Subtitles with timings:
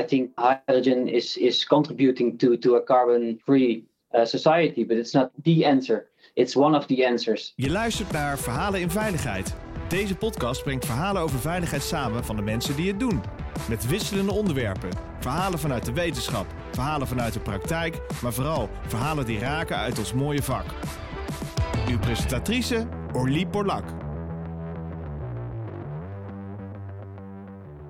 [0.00, 3.84] I think hydrogen is, is contributing to, to a carbon free
[4.14, 6.10] uh, society, but it's not the answer.
[6.34, 7.52] It's one of the answers.
[7.56, 9.54] Je luistert naar Verhalen in Veiligheid.
[9.88, 13.20] Deze podcast brengt verhalen over veiligheid samen van de mensen die het doen.
[13.68, 14.90] Met wisselende onderwerpen.
[15.20, 20.12] Verhalen vanuit de wetenschap, verhalen vanuit de praktijk, maar vooral verhalen die raken uit ons
[20.12, 20.64] mooie vak.
[21.88, 24.01] Uw presentatrice Orlie Borlak.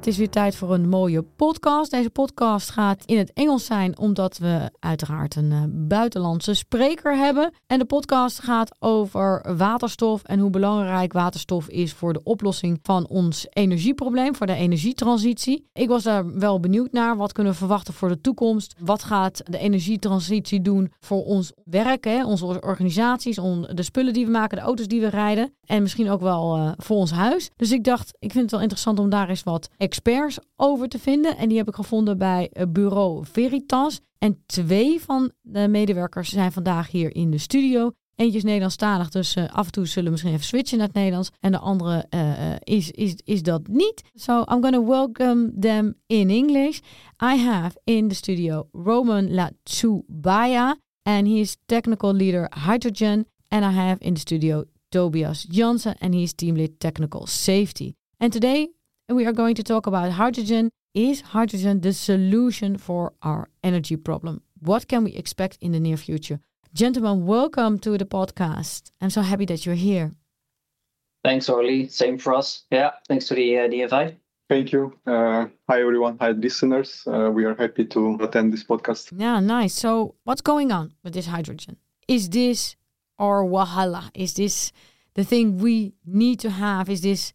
[0.03, 1.91] Het is weer tijd voor een mooie podcast.
[1.91, 7.53] Deze podcast gaat in het Engels zijn, omdat we uiteraard een uh, buitenlandse spreker hebben.
[7.67, 13.09] En de podcast gaat over waterstof en hoe belangrijk waterstof is voor de oplossing van
[13.09, 15.67] ons energieprobleem, voor de energietransitie.
[15.73, 17.17] Ik was daar wel benieuwd naar.
[17.17, 18.75] Wat kunnen we verwachten voor de toekomst?
[18.79, 22.25] Wat gaat de energietransitie doen voor ons werk, hè?
[22.25, 23.37] onze organisaties,
[23.75, 26.73] de spullen die we maken, de auto's die we rijden en misschien ook wel uh,
[26.77, 27.51] voor ons huis.
[27.57, 30.99] Dus ik dacht, ik vind het wel interessant om daar eens wat experts over te
[30.99, 31.37] vinden.
[31.37, 34.01] En die heb ik gevonden bij eh, bureau Veritas.
[34.19, 37.91] En twee van de medewerkers zijn vandaag hier in de studio.
[38.15, 40.97] Eentje is Nederlandstalig, dus uh, af en toe zullen we misschien even switchen naar het
[40.97, 41.31] Nederlands.
[41.41, 44.03] En de andere uh, is, is, is dat niet.
[44.15, 46.79] So I'm going to welcome them in English.
[47.23, 53.27] I have in the studio Roman Latsubaya, and he is technical leader hydrogen.
[53.49, 57.95] And I have in the studio Tobias Jansen, and he's team lead technical safety.
[58.19, 58.69] And today
[59.15, 60.71] we are going to talk about hydrogen.
[60.95, 64.43] Is hydrogen the solution for our energy problem?
[64.61, 66.41] What can we expect in the near future?
[66.75, 68.93] Gentlemen, welcome to the podcast.
[69.01, 70.13] I'm so happy that you're here.
[71.25, 71.89] Thanks, Orly.
[71.89, 72.65] Same for us.
[72.71, 74.19] Yeah, thanks for the, uh, the invite.
[74.49, 74.99] Thank you.
[75.07, 76.19] Uh, hi, everyone.
[76.21, 77.03] Hi, listeners.
[77.07, 79.13] Uh, we are happy to attend this podcast.
[79.17, 79.75] Yeah, nice.
[79.75, 81.77] So, what's going on with this hydrogen?
[82.09, 82.77] Is this
[83.19, 84.11] our Walhalla?
[84.15, 84.73] Is this
[85.15, 86.91] the thing we need to have?
[86.91, 87.33] Is this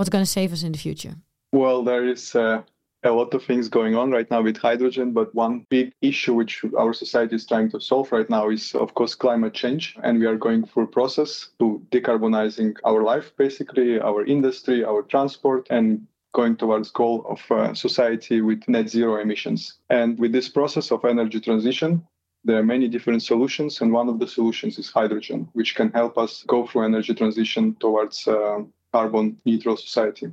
[0.00, 1.14] what's going to save us in the future?
[1.52, 2.62] Well, there is uh,
[3.04, 6.64] a lot of things going on right now with hydrogen, but one big issue which
[6.78, 9.98] our society is trying to solve right now is, of course, climate change.
[10.02, 15.02] And we are going through a process to decarbonizing our life, basically, our industry, our
[15.02, 19.74] transport, and going towards goal of uh, society with net zero emissions.
[19.90, 22.06] And with this process of energy transition,
[22.44, 26.16] there are many different solutions, and one of the solutions is hydrogen, which can help
[26.16, 28.60] us go through energy transition towards uh,
[28.92, 30.32] carbon neutral society.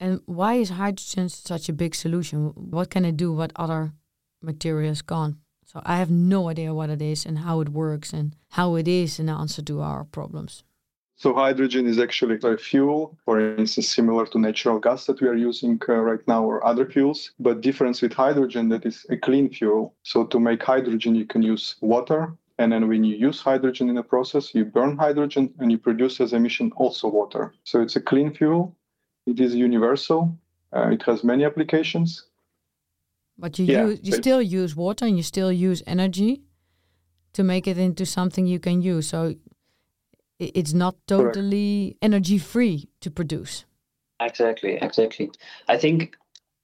[0.00, 2.48] And why is hydrogen such a big solution?
[2.54, 3.92] What can it do what other
[4.42, 5.36] materials can't?
[5.66, 8.86] So I have no idea what it is and how it works and how it
[8.86, 10.62] is an answer to our problems.
[11.16, 15.36] So hydrogen is actually a fuel, for instance, similar to natural gas that we are
[15.36, 17.30] using uh, right now or other fuels.
[17.38, 19.94] But difference with hydrogen that is a clean fuel.
[20.02, 23.98] So to make hydrogen, you can use water, and then when you use hydrogen in
[23.98, 27.52] a process, you burn hydrogen and you produce as emission also water.
[27.64, 28.76] So it's a clean fuel.
[29.26, 30.36] It is universal.
[30.74, 32.26] Uh, it has many applications.
[33.36, 36.42] But you yeah, use, you still use water and you still use energy
[37.32, 39.08] to make it into something you can use.
[39.08, 39.34] So
[40.38, 42.04] it's not totally Correct.
[42.04, 43.64] energy free to produce.
[44.20, 45.32] Exactly, exactly.
[45.66, 46.16] I think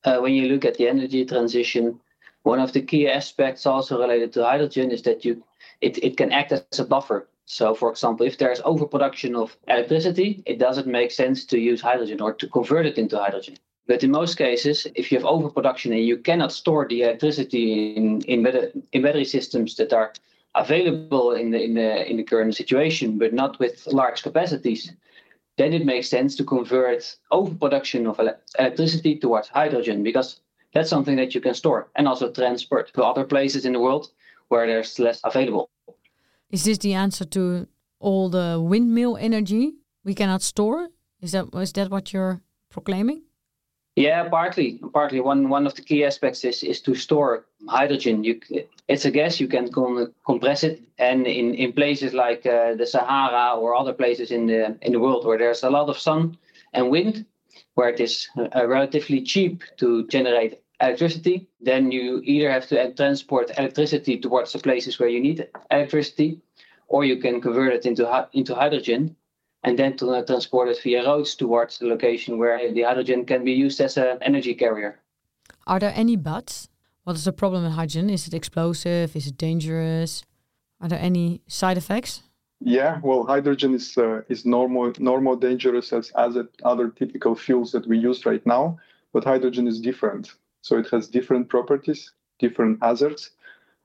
[0.05, 1.99] uh, when you look at the energy transition,
[2.45, 5.43] one of the key aspects also related to hydrogen is that you
[5.81, 7.29] it, it can act as a buffer.
[7.47, 12.21] So, for example, if there's overproduction of electricity, it doesn't make sense to use hydrogen
[12.21, 13.57] or to convert it into hydrogen.
[13.87, 18.21] But in most cases, if you have overproduction and you cannot store the electricity in,
[18.23, 18.47] in,
[18.93, 20.13] in battery systems that are
[20.55, 24.93] available in the, in, the, in the current situation, but not with large capacities,
[25.59, 30.41] then it makes sense to convert overproduction of ele- electricity towards hydrogen because
[30.73, 34.13] that's something that you can store and also transport to other places in the world
[34.51, 35.71] where there's less available.
[36.51, 37.67] Is this the answer to
[38.01, 39.75] all the windmill energy
[40.05, 40.89] we cannot store?
[41.23, 42.41] Is that is that what you're
[42.71, 43.23] proclaiming?
[43.97, 44.81] Yeah, partly.
[44.93, 45.21] Partly.
[45.21, 48.25] One one of the key aspects is is to store hydrogen.
[48.25, 48.41] You,
[48.89, 49.41] it's a gas.
[49.41, 53.93] You can com- compress it, and in in places like uh, the Sahara or other
[53.93, 56.37] places in the in the world where there's a lot of sun
[56.73, 57.27] and wind,
[57.75, 63.51] where it is uh, relatively cheap to generate electricity, then you either have to transport
[63.59, 66.41] electricity towards the places where you need electricity,
[66.89, 69.17] or you can convert it into into hydrogen,
[69.63, 73.45] and then to uh, transport it via roads towards the location where the hydrogen can
[73.45, 75.01] be used as an energy carrier.
[75.67, 76.69] Are there any buts?
[77.05, 78.11] What is the problem with hydrogen?
[78.11, 79.15] Is it explosive?
[79.17, 80.23] Is it dangerous?
[80.81, 82.23] Are there any side effects?
[82.61, 87.87] Yeah, well, hydrogen is uh, is normal normal dangerous as as other typical fuels that
[87.87, 88.79] we use right now,
[89.13, 90.35] but hydrogen is different.
[90.63, 93.31] So it has different properties, different hazards,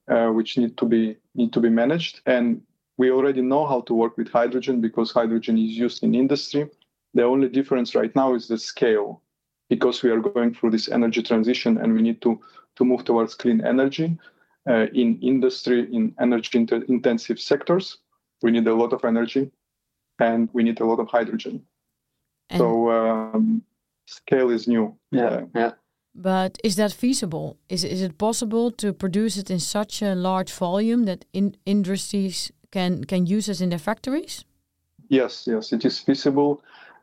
[0.09, 2.21] uh, which need to be need to be managed.
[2.25, 2.61] And
[2.97, 6.69] we already know how to work with hydrogen because hydrogen is used in industry.
[7.13, 9.21] The only difference right now is the scale,
[9.69, 12.39] because we are going through this energy transition and we need to
[12.75, 14.17] to move towards clean energy
[14.69, 16.57] uh, in industry, in energy
[16.87, 17.97] intensive sectors.
[18.41, 19.51] We need a lot of energy
[20.19, 21.63] and we need a lot of hydrogen.
[22.49, 23.63] And so um,
[24.07, 24.95] scale is new.
[25.11, 25.71] Yeah, uh, yeah.
[26.15, 27.57] But is that feasible?
[27.67, 32.51] Is is it possible to produce it in such a large volume that in industries
[32.71, 34.45] can can use it in their factories?
[35.09, 36.61] Yes, yes, it is feasible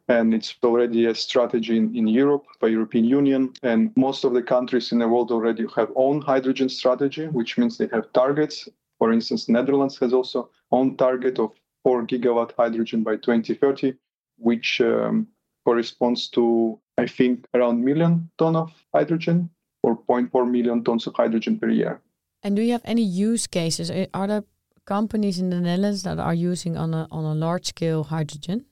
[0.09, 4.43] and it's already a strategy in, in Europe by European Union and most of the
[4.43, 8.69] countries in the world already have own hydrogen strategy which means they have targets
[8.99, 11.53] for instance Netherlands has also own target of
[11.85, 13.95] 4 gigawatt hydrogen by 2030
[14.39, 15.29] which um,
[15.65, 19.51] corresponds to I think around million ton of hydrogen
[19.83, 22.01] or 0.4 million tons of hydrogen per year.
[22.43, 23.91] And do you have any use cases?
[24.15, 24.45] Are there
[24.85, 28.65] companies in the Netherlands that are using on a on a large scale hydrogen?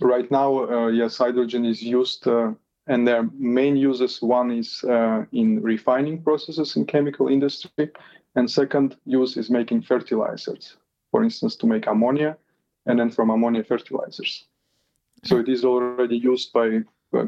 [0.00, 2.52] Right now, uh, yes, hydrogen is used, uh,
[2.86, 7.90] and their main uses one is uh, in refining processes in chemical industry,
[8.34, 10.76] and second use is making fertilizers,
[11.10, 12.36] for instance, to make ammonia,
[12.84, 14.44] and then from ammonia fertilizers.
[15.24, 16.82] So it is already used by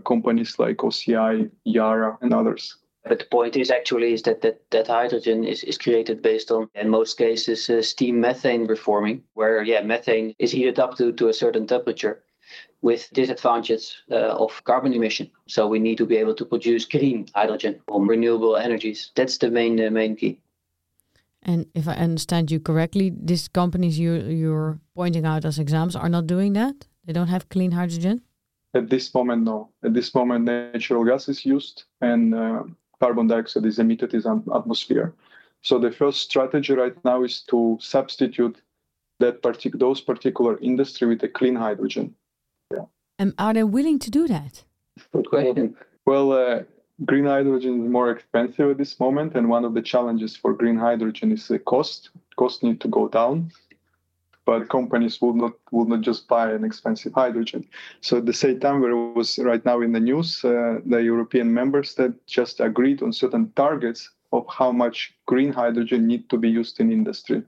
[0.05, 2.77] companies like OCI, Yara, and others.
[3.05, 6.69] But the point is actually is that that, that hydrogen is, is created based on,
[6.75, 11.29] in most cases, uh, steam methane reforming, where yeah, methane is heated up to, to
[11.29, 12.23] a certain temperature
[12.83, 15.31] with disadvantages uh, of carbon emission.
[15.47, 19.11] So we need to be able to produce green hydrogen from renewable energies.
[19.15, 20.41] That's the main uh, main key.
[21.43, 26.09] And if I understand you correctly, these companies you you're pointing out as examples are
[26.09, 26.87] not doing that.
[27.05, 28.23] They don't have clean hydrogen.
[28.75, 29.70] At this moment, no.
[29.82, 32.65] At this moment, natural gas is used and uh,
[33.00, 35.15] carbon dioxide is emitted in the atmosphere.
[35.62, 38.61] So the first strategy right now is to substitute
[39.20, 42.15] that partic- those particular industry with a clean hydrogen.
[42.73, 42.85] Yeah.
[43.19, 44.65] And are they willing to do that?
[45.12, 45.76] Good question.
[46.06, 46.62] Well, uh,
[47.05, 50.76] green hydrogen is more expensive at this moment, and one of the challenges for green
[50.76, 52.11] hydrogen is the cost.
[52.37, 53.50] Cost need to go down,
[54.49, 57.62] but companies will not will not just buy an expensive hydrogen.
[58.00, 61.03] So at the same time, where it was right now in the news, uh, the
[61.12, 64.00] European members that just agreed on certain targets
[64.33, 67.43] of how much green hydrogen need to be used in industry.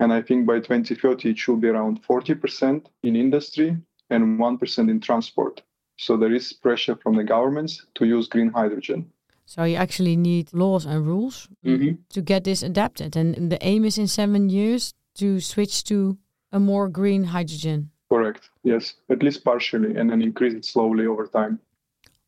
[0.00, 3.76] And I think by 2030, it should be around 40% in industry
[4.08, 5.62] and 1% in transport.
[5.98, 9.00] So there is pressure from the governments to use green hydrogen.
[9.46, 11.92] So you actually need laws and rules mm-hmm.
[12.14, 13.14] to get this adapted.
[13.14, 16.18] And the aim is in seven years to switch to
[16.52, 17.90] a more green hydrogen.
[18.10, 18.50] Correct.
[18.64, 21.60] Yes, at least partially, and then increase it slowly over time.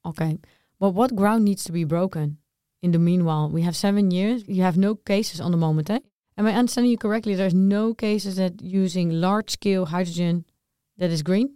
[0.05, 0.39] Okay.
[0.79, 2.39] But what ground needs to be broken?
[2.83, 4.45] In the meanwhile, we have seven years.
[4.49, 6.01] You have no cases on the moment, eh?
[6.37, 7.35] Am I understanding you correctly?
[7.35, 10.45] There's no cases that using large scale hydrogen
[10.99, 11.55] that is green?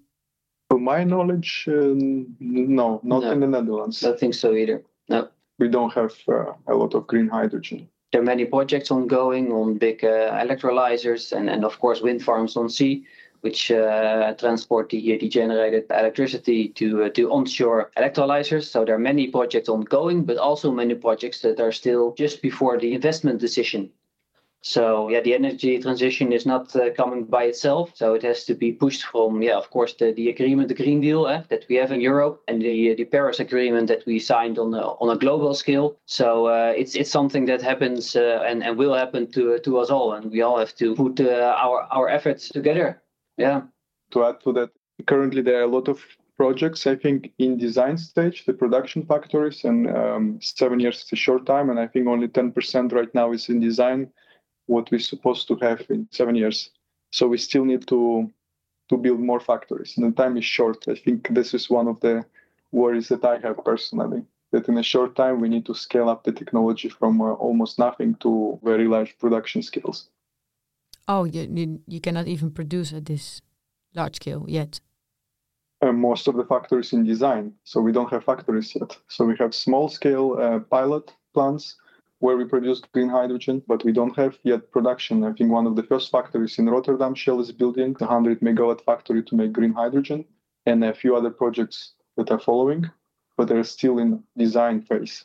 [0.70, 1.94] To my knowledge, uh,
[2.40, 4.02] no, not no, in the Netherlands.
[4.04, 4.82] I don't think so either.
[5.08, 5.28] No.
[5.58, 7.88] We don't have uh, a lot of green hydrogen.
[8.12, 12.68] There are many projects ongoing on big uh, electrolyzers and, of course, wind farms on
[12.68, 13.04] sea,
[13.40, 18.64] which uh, transport the, generated electricity to, uh, to onshore electrolyzers.
[18.64, 22.78] So there are many projects ongoing, but also many projects that are still just before
[22.78, 23.90] the investment decision.
[24.66, 27.92] So yeah, the energy transition is not uh, coming by itself.
[27.94, 31.00] So it has to be pushed from yeah, of course, the, the agreement, the Green
[31.00, 34.58] Deal eh, that we have in Europe, and the the Paris Agreement that we signed
[34.58, 35.96] on a, on a global scale.
[36.06, 39.88] So uh, it's it's something that happens uh, and and will happen to to us
[39.88, 43.00] all, and we all have to put uh, our our efforts together.
[43.36, 43.62] Yeah.
[44.10, 44.70] To add to that,
[45.06, 46.00] currently there are a lot of
[46.36, 51.16] projects i think in design stage the production factories and um, seven years is a
[51.16, 54.06] short time and i think only 10% right now is in design
[54.66, 56.70] what we're supposed to have in seven years.
[57.10, 58.30] So we still need to
[58.88, 59.96] to build more factories.
[59.96, 60.86] And the time is short.
[60.88, 62.24] I think this is one of the
[62.70, 64.22] worries that I have personally.
[64.52, 67.78] That in a short time we need to scale up the technology from uh, almost
[67.78, 70.08] nothing to very large production scales.
[71.08, 73.40] Oh, you, you, you cannot even produce at this
[73.94, 74.80] large scale yet.
[75.82, 78.96] Uh, most of the factories in design, so we don't have factories yet.
[79.08, 81.76] So we have small scale uh, pilot plants
[82.20, 85.24] where we produce green hydrogen, but we don't have yet production.
[85.24, 88.82] I think one of the first factories in Rotterdam, Shell is building a 100 megawatt
[88.84, 90.24] factory to make green hydrogen,
[90.64, 92.90] and a few other projects that are following,
[93.36, 95.24] but they're still in design phase.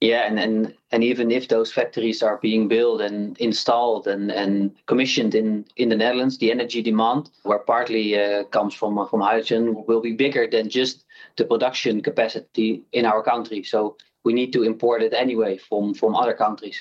[0.00, 4.74] Yeah, and, and, and even if those factories are being built and installed and, and
[4.86, 9.84] commissioned in, in the Netherlands, the energy demand, where partly uh, comes from, from hydrogen,
[9.86, 11.04] will be bigger than just
[11.36, 13.62] the production capacity in our country.
[13.62, 16.78] So we need to import it anyway from, from other countries.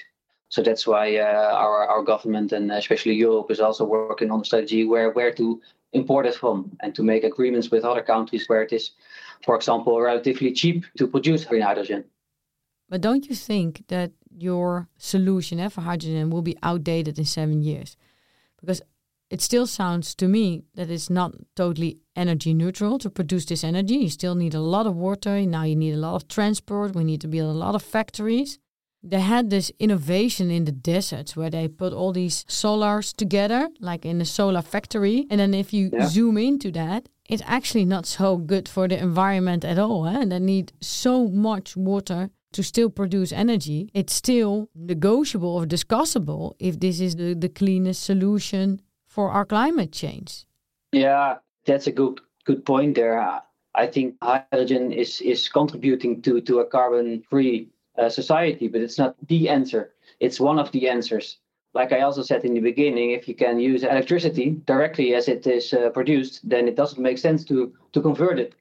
[0.50, 4.46] So that's why uh, our, our government and especially Europe is also working on a
[4.46, 5.62] strategy where, where to
[5.94, 8.92] import it from and to make agreements with other countries where it is,
[9.46, 12.04] for example, relatively cheap to produce green hydrogen.
[12.90, 17.62] But don't you think that your solution eh, for hydrogen will be outdated in seven
[17.62, 17.96] years?
[18.60, 18.82] Because
[19.32, 23.96] it still sounds to me that it's not totally energy neutral to produce this energy.
[23.96, 25.42] You still need a lot of water.
[25.46, 26.96] Now you need a lot of transport.
[26.96, 28.60] We need to build a lot of factories.
[29.02, 34.06] They had this innovation in the deserts where they put all these solars together, like
[34.06, 35.28] in a solar factory.
[35.30, 36.08] And then if you yeah.
[36.08, 40.06] zoom into that, it's actually not so good for the environment at all.
[40.08, 40.22] Eh?
[40.22, 43.90] And they need so much water to still produce energy.
[43.94, 48.82] It's still negotiable or discussable if this is the, the cleanest solution
[49.12, 50.46] for our climate change.
[50.94, 53.42] Yeah, that's a good good point there.
[53.76, 58.98] I think hydrogen is is contributing to to a carbon free uh, society, but it's
[58.98, 59.94] not the answer.
[60.20, 61.38] It's one of the answers.
[61.74, 65.48] Like I also said in the beginning, if you can use electricity directly as it
[65.48, 68.56] is uh, produced, then it doesn't make sense to to convert it.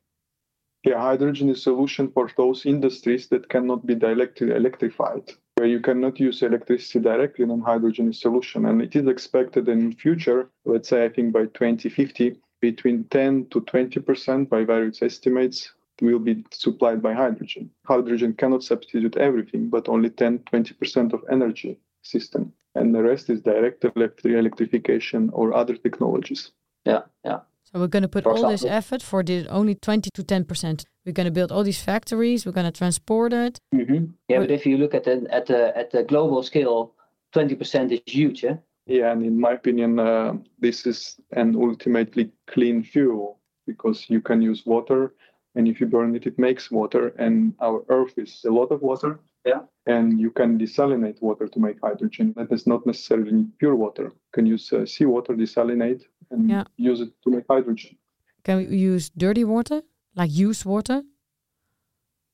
[0.84, 5.78] Yeah, hydrogen is a solution for those industries that cannot be directly electrified where you
[5.78, 8.64] cannot use electricity directly, then hydrogen solution.
[8.64, 13.60] And it is expected in future, let's say I think by 2050, between 10 to
[13.60, 17.68] 20% by various estimates will be supplied by hydrogen.
[17.84, 22.54] Hydrogen cannot substitute everything, but only 10 20% of energy system.
[22.74, 26.52] And the rest is direct electric electrification or other technologies.
[26.86, 27.40] Yeah, yeah.
[27.72, 30.84] So we're going to put all this effort for the only 20 to 10%.
[31.06, 32.44] We're going to build all these factories.
[32.44, 33.60] We're going to transport it.
[33.72, 34.06] Mm-hmm.
[34.28, 36.94] Yeah, but if you look at the at the at the global scale,
[37.34, 38.42] 20% is huge.
[38.42, 38.56] Yeah.
[38.86, 44.42] Yeah, and in my opinion, uh, this is an ultimately clean fuel because you can
[44.42, 45.14] use water,
[45.54, 47.08] and if you burn it, it makes water.
[47.18, 49.20] And our Earth is a lot of water.
[49.44, 49.60] Yeah.
[49.86, 52.34] And you can desalinate water to make hydrogen.
[52.36, 54.04] That is not necessarily pure water.
[54.04, 56.64] You can use uh, seawater, desalinate, and yeah.
[56.76, 57.96] use it to make hydrogen.
[58.44, 59.82] Can we use dirty water,
[60.14, 61.02] like used water?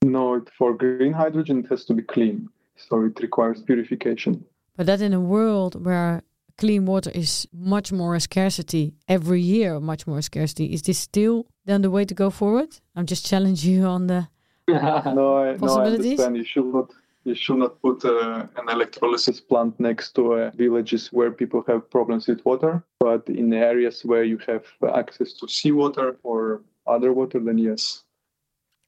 [0.05, 2.49] No, for green hydrogen, it has to be clean.
[2.77, 4.45] So it requires purification.
[4.77, 6.23] But that in a world where
[6.59, 11.47] clean water is much more a scarcity every year, much more scarcity, is this still
[11.65, 12.79] then the way to go forward?
[12.95, 14.29] I'm just challenging you on the
[14.69, 16.37] no, I, no, I understand.
[16.37, 16.91] You should not
[17.27, 21.91] you should not put uh, an electrolysis plant next to uh, villages where people have
[21.91, 22.85] problems with water.
[23.01, 24.65] But in areas where you have
[24.95, 28.05] access to seawater or other water, then yes.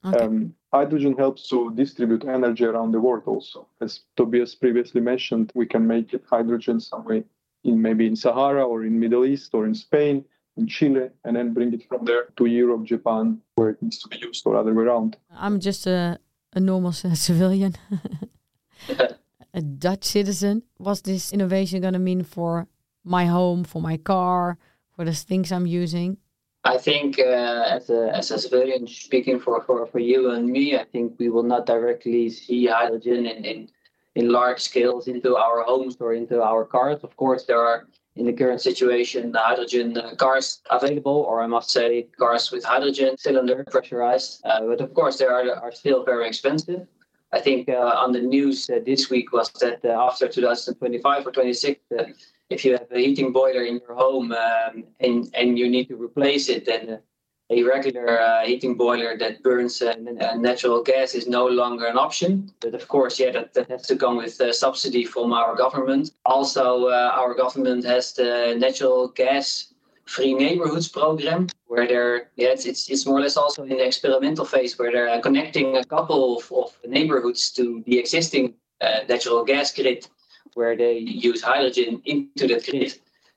[0.05, 0.25] Okay.
[0.25, 3.67] Um, hydrogen helps to distribute energy around the world also.
[3.81, 7.25] As Tobias previously mentioned, we can make it hydrogen somewhere
[7.65, 10.25] in maybe in Sahara or in Middle East or in Spain,
[10.57, 14.09] in Chile, and then bring it from there to Europe, Japan, where it needs to
[14.09, 15.17] be used or other way around.
[15.33, 16.21] I'm just a
[16.53, 17.75] a normal civilian,
[19.55, 20.63] a Dutch citizen.
[20.77, 22.67] What's this innovation going to mean for
[23.05, 24.59] my home, for my car,
[24.95, 26.19] for the things I'm using?
[26.65, 30.77] I think uh, as, a, as a civilian speaking for, for, for you and me,
[30.77, 33.69] I think we will not directly see hydrogen in, in,
[34.17, 37.01] in large scales into our homes or into our cars.
[37.03, 41.47] Of course, there are in the current situation, the hydrogen uh, cars available, or I
[41.47, 44.41] must say, cars with hydrogen cylinder pressurized.
[44.45, 46.87] Uh, but of course, they are, are still very expensive.
[47.33, 51.31] I think uh, on the news uh, this week was that uh, after 2025 or
[51.31, 52.05] 26, uh,
[52.49, 55.97] if you have a heating boiler in your home um, and, and you need to
[55.97, 57.01] replace it, then
[57.51, 59.95] a regular uh, heating boiler that burns uh,
[60.37, 62.51] natural gas is no longer an option.
[62.61, 66.13] But of course, yeah, that, that has to come with a subsidy from our government.
[66.27, 69.73] Also, uh, our government has the natural gas
[70.09, 73.87] free neighborhoods program where they're yeah it's, it's, it's more or less also in the
[73.87, 79.45] experimental phase where they're connecting a couple of, of neighborhoods to the existing uh, natural
[79.45, 80.07] gas grid
[80.55, 82.95] where they use hydrogen into that grid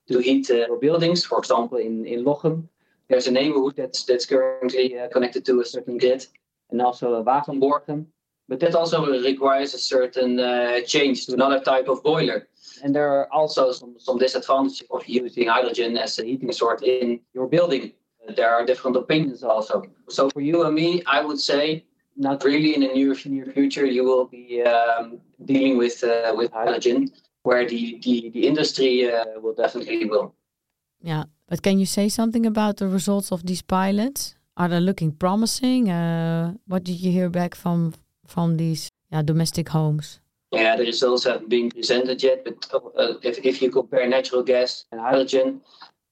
[0.08, 2.68] to heat uh, buildings for example in, in Lochem
[3.12, 6.26] there's a neighborhood that's that's currently uh, connected to a certain grid,
[6.72, 8.06] and also Wagenborgen.
[8.48, 12.48] But that also requires a certain uh, change to another type of boiler.
[12.84, 17.20] And there are also some, some disadvantages of using hydrogen as a heating source in
[17.34, 17.94] your building.
[18.36, 19.84] There are different opinions also.
[20.10, 21.86] So for you and me, I would say
[22.16, 26.52] not really in the near, near future you will be um, dealing with uh, with
[26.52, 27.12] hydrogen,
[27.44, 30.36] where the, the, the industry uh, will definitely will.
[31.02, 34.36] Yeah, but can you say something about the results of these pilots?
[34.56, 35.90] Are they looking promising?
[35.90, 37.94] Uh, what did you hear back from
[38.28, 40.21] from these yeah, domestic homes?
[40.52, 42.44] Yeah, the results haven't been presented yet.
[42.44, 45.62] But uh, if, if you compare natural gas and hydrogen,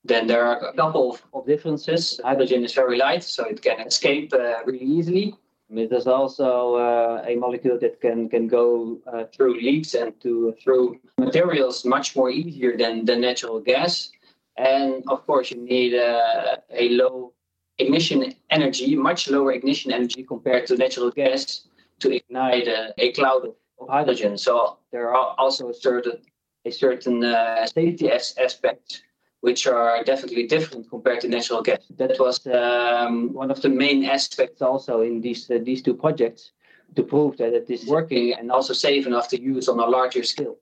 [0.05, 2.21] then there are a couple of, of differences.
[2.23, 5.35] Hydrogen is very light, so it can escape uh, really easily.
[5.69, 10.55] It is also uh, a molecule that can can go uh, through leaks and to
[10.63, 14.09] through materials much more easier than the natural gas.
[14.57, 17.33] And of course, you need uh, a low
[17.77, 21.67] ignition energy, much lower ignition energy compared to natural gas
[21.99, 24.37] to ignite a, a cloud of, of hydrogen.
[24.37, 26.21] So there are also a certain
[26.65, 29.01] a certain uh, safety as- aspects
[29.41, 31.85] which are definitely different compared to natural gas.
[31.97, 36.51] That was um, one of the main aspects also in these uh, these two projects
[36.95, 40.23] to prove that it is working and also safe enough to use on a larger
[40.23, 40.57] scale.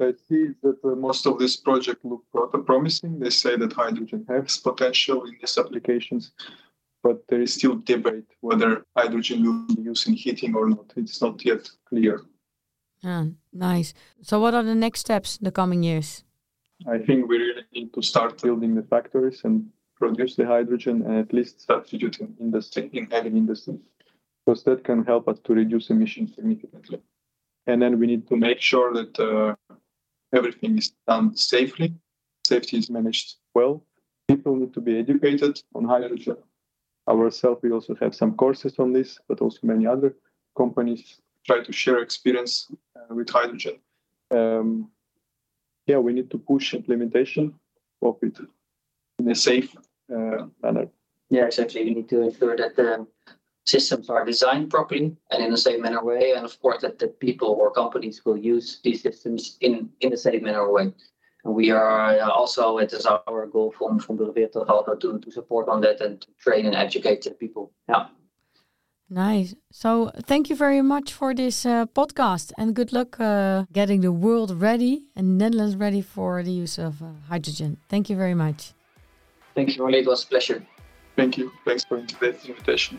[0.00, 3.18] I see that uh, most of this project look rather promising.
[3.18, 6.32] They say that hydrogen has potential in these applications,
[7.02, 10.92] but there is still debate whether hydrogen will be used in heating or not.
[10.96, 12.22] It's not yet clear.
[13.02, 13.94] Yeah, nice.
[14.22, 16.24] So, what are the next steps in the coming years?
[16.86, 21.18] I think we really need to start building the factories and produce the hydrogen and
[21.18, 23.78] at least substitute in industry, in heavy industry,
[24.44, 27.00] because that can help us to reduce emissions significantly.
[27.66, 29.54] And then we need to make sure that uh,
[30.32, 31.94] everything is done safely,
[32.46, 33.84] safety is managed well.
[34.28, 36.36] People need to be educated on hydrogen.
[37.08, 40.14] Ourselves, we also have some courses on this, but also many other
[40.56, 42.70] companies try to share experience
[43.10, 43.78] with hydrogen.
[44.30, 44.90] Um,
[45.86, 47.54] yeah, we need to push implementation
[48.02, 48.38] of it
[49.18, 49.74] in a safe
[50.14, 50.88] uh, manner.
[51.30, 51.84] Yeah, exactly.
[51.84, 53.06] We need to ensure that the
[53.66, 57.08] systems are designed properly and in the same manner way, and of course that the
[57.08, 60.92] people or companies will use these systems in in the same manner way.
[61.44, 65.30] And we are also it is our goal from from Bureau Veritas also to to
[65.30, 67.72] support on that and to train and educate the people.
[67.88, 68.08] Yeah.
[69.10, 69.54] Nice.
[69.70, 74.12] So, thank you very much for this uh, podcast and good luck uh, getting the
[74.12, 77.78] world ready and Netherlands ready for the use of uh, hydrogen.
[77.88, 78.74] Thank you very much.
[79.54, 80.00] Thank you, Rolly.
[80.00, 80.62] It was a pleasure.
[81.16, 81.50] Thank you.
[81.64, 82.98] Thanks for today's invitation.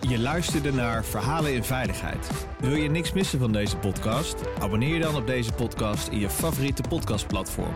[0.00, 2.46] Je luisterde naar Verhalen in Veiligheid.
[2.60, 4.36] Wil je niks missen van deze podcast?
[4.60, 7.72] Abonneer je dan op deze podcast in je favoriete podcastplatform.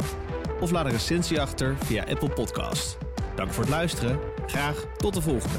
[0.60, 2.98] Of laat een recensie achter via Apple Podcast.
[3.40, 4.18] Dank voor het luisteren.
[4.46, 5.58] Graag tot de volgende.